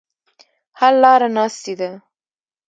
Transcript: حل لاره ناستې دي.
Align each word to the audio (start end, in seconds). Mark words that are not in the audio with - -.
حل 0.79 0.95
لاره 1.03 1.27
ناستې 1.35 1.73
دي. 1.79 1.91